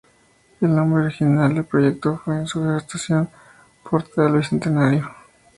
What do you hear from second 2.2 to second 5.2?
fue en su gestación: Portal Bicentenario.